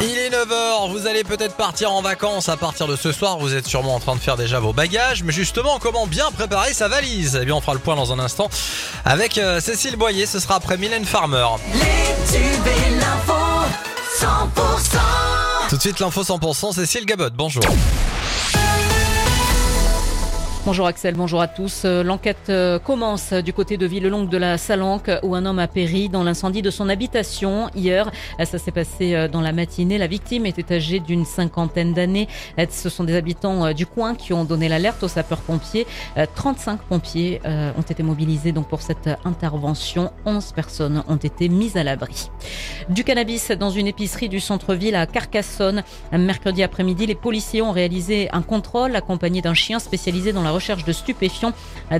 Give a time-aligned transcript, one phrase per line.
[0.00, 2.48] Il est 9h, vous allez peut-être partir en vacances.
[2.48, 5.22] À partir de ce soir, vous êtes sûrement en train de faire déjà vos bagages,
[5.24, 7.38] mais justement comment bien préparer sa valise?
[7.40, 8.48] Eh bien on fera le point dans un instant
[9.04, 11.46] avec euh, Cécile Boyer, ce sera après Mylène Farmer.
[11.74, 11.80] Les
[12.30, 13.32] tubes et l'info
[14.20, 17.64] 100% Tout de suite l'info 100%, Cécile Gabot, bonjour.
[20.68, 21.84] Bonjour Axel, bonjour à tous.
[21.86, 25.66] Euh, L'enquête euh, commence du côté de Villelongue de la Salanque où un homme a
[25.66, 28.10] péri dans l'incendie de son habitation hier.
[28.38, 29.96] Euh, Ça s'est passé dans la matinée.
[29.96, 32.28] La victime était âgée d'une cinquantaine d'années.
[32.68, 35.86] Ce sont des habitants du coin qui ont donné l'alerte aux sapeurs-pompiers.
[36.34, 40.12] 35 pompiers ont été mobilisés donc pour cette intervention.
[40.26, 42.30] 11 personnes ont été mises à l'abri.
[42.90, 45.82] Du cannabis dans une épicerie du centre-ville à Carcassonne.
[46.12, 50.84] Mercredi après-midi, les policiers ont réalisé un contrôle accompagné d'un chien spécialisé dans la recherche
[50.84, 51.52] de stupéfiants.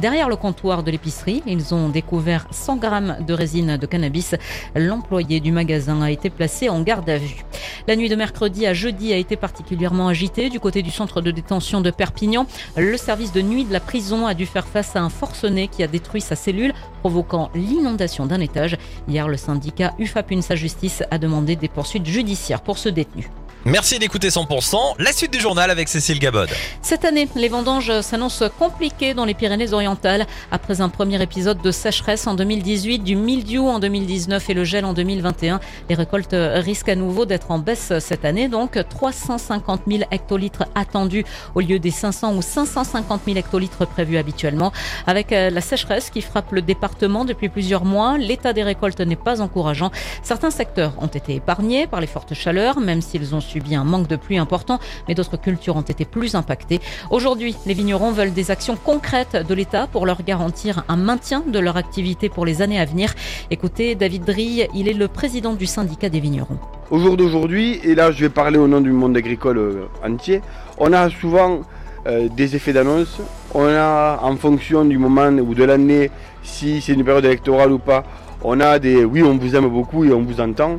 [0.00, 4.34] Derrière le comptoir de l'épicerie, ils ont découvert 100 grammes de résine de cannabis.
[4.74, 7.44] L'employé du magasin a été placé en garde à vue.
[7.86, 11.30] La nuit de mercredi à jeudi a été particulièrement agitée du côté du centre de
[11.30, 12.46] détention de Perpignan.
[12.78, 15.82] Le service de nuit de la prison a dû faire face à un forcené qui
[15.82, 18.78] a détruit sa cellule, provoquant l'inondation d'un étage.
[19.06, 23.28] Hier, le syndicat UFAPUNSA Justice a demandé des poursuites judiciaires pour ce détenu.
[23.66, 26.48] Merci d'écouter 100%, la suite du journal avec Cécile Gabod.
[26.82, 30.24] Cette année, les vendanges s'annoncent compliquées dans les Pyrénées-Orientales.
[30.52, 34.84] Après un premier épisode de sécheresse en 2018, du mildiou en 2019 et le gel
[34.84, 35.58] en 2021,
[35.88, 38.46] les récoltes risquent à nouveau d'être en baisse cette année.
[38.46, 41.24] Donc 350 000 hectolitres attendus
[41.56, 44.70] au lieu des 500 ou 550 000 hectolitres prévus habituellement.
[45.08, 49.16] Avec euh, la sécheresse qui frappe le département depuis plusieurs mois, l'état des récoltes n'est
[49.16, 49.90] pas encourageant.
[50.22, 54.06] Certains secteurs ont été épargnés par les fortes chaleurs, même s'ils ont subi un manque
[54.06, 56.80] de pluie important, mais d'autres cultures ont été plus impactées.
[57.10, 61.58] Aujourd'hui, les vignerons veulent des actions concrètes de l'État pour leur garantir un maintien de
[61.58, 63.14] leur activité pour les années à venir.
[63.50, 66.58] Écoutez, David Drille, il est le président du syndicat des vignerons.
[66.90, 70.42] Au jour d'aujourd'hui, et là je vais parler au nom du monde agricole euh, entier,
[70.78, 71.62] on a souvent
[72.06, 73.20] euh, des effets d'annonce.
[73.54, 76.10] On a en fonction du moment ou de l'année,
[76.42, 78.04] si c'est une période électorale ou pas,
[78.44, 80.76] on a des oui on vous aime beaucoup et on vous entend.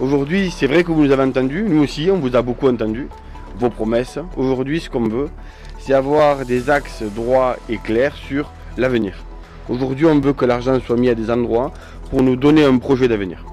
[0.00, 3.08] Aujourd'hui c'est vrai que vous nous avez entendu, nous aussi on vous a beaucoup entendu,
[3.58, 4.18] vos promesses.
[4.34, 5.28] Aujourd'hui ce qu'on veut,
[5.78, 9.12] c'est avoir des axes droits et clairs sur l'avenir.
[9.68, 11.70] Aujourd'hui on veut que l'argent soit mis à des endroits
[12.08, 13.44] pour nous donner un projet d'avenir.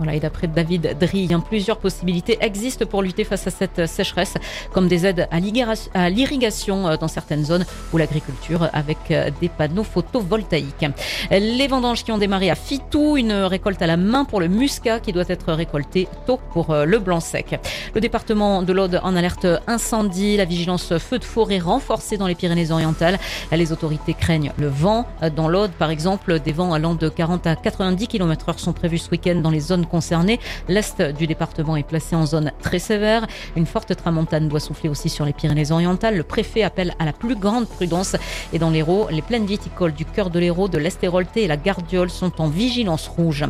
[0.00, 4.32] Voilà, et d'après David Drille, hein, plusieurs possibilités existent pour lutter face à cette sécheresse,
[4.72, 9.28] comme des aides à l'irrigation- à l'irrigation euh, dans certaines zones ou l'agriculture avec euh,
[9.42, 10.86] des panneaux photovoltaïques.
[11.30, 15.00] Les vendanges qui ont démarré à Fitou, une récolte à la main pour le muscat
[15.00, 17.60] qui doit être récolté tôt pour euh, le blanc sec.
[17.94, 22.34] Le département de l'Aude en alerte incendie, la vigilance feu de forêt renforcée dans les
[22.34, 23.18] Pyrénées-Orientales.
[23.52, 25.06] Les autorités craignent le vent.
[25.36, 28.96] Dans l'Aude, par exemple, des vents allant de 40 à 90 km heure sont prévus
[28.98, 30.40] ce week-end dans les zones concernées.
[30.68, 33.26] L'est du département est placé en zone très sévère.
[33.56, 36.16] Une forte tramontane doit souffler aussi sur les Pyrénées-Orientales.
[36.16, 38.16] Le préfet appelle à la plus grande prudence.
[38.52, 42.10] Et dans l'Hérault, les plaines viticoles du cœur de l'Hérault, de l'Estérolté et la Gardiole
[42.10, 43.44] sont en vigilance rouge.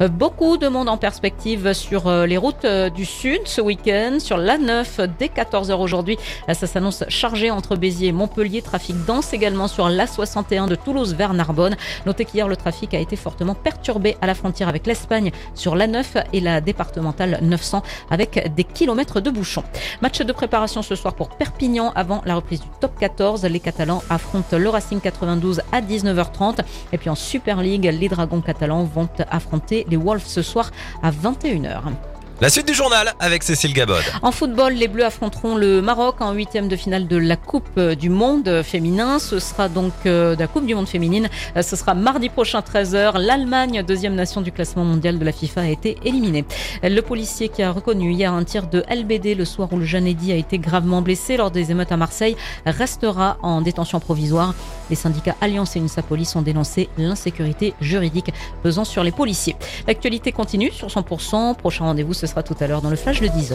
[0.00, 4.18] Euh, Beaucoup de monde en perspective sur euh, les routes euh, du sud ce week-end,
[4.18, 6.18] sur l'A9 dès 14h aujourd'hui.
[6.52, 8.62] Ça s'annonce chargé entre Béziers et Montpellier.
[8.62, 11.76] Trafic dense également sur l'A61 de Toulouse vers Narbonne.
[12.06, 16.24] Notez qu'hier, le trafic a été fortement perturbé à la frontière avec l'Espagne sur l'A9
[16.32, 19.64] et la départementale 900 avec des kilomètres de bouchons.
[20.02, 23.44] Match de préparation ce soir pour Perpignan avant la reprise du top 14.
[23.44, 26.60] Les Catalans affrontent le Racing 92 à 19h30.
[26.92, 30.70] Et puis en Super League, les Dragons catalans vont affronter les Wolves ce soir
[31.02, 32.15] à 21h.
[32.42, 34.02] La suite du journal avec Cécile Gabod.
[34.20, 38.10] En football, les Bleus affronteront le Maroc en huitième de finale de la Coupe du
[38.10, 39.18] Monde féminin.
[39.18, 41.30] Ce sera donc euh, la Coupe du Monde féminine.
[41.56, 43.18] Euh, Ce sera mardi prochain 13h.
[43.18, 46.44] L'Allemagne, deuxième nation du classement mondial de la FIFA, a été éliminée.
[46.82, 50.06] Le policier qui a reconnu hier un tir de LBD le soir où le jeune
[50.06, 52.36] Eddy a été gravement blessé lors des émeutes à Marseille
[52.66, 54.54] restera en détention provisoire.
[54.90, 58.30] Les syndicats Alliance et UNSA Police ont dénoncé l'insécurité juridique
[58.62, 59.56] pesant sur les policiers.
[59.86, 61.56] L'actualité continue sur 100%.
[61.56, 63.54] Prochain rendez-vous, ce sera tout à l'heure dans le flash de 10h.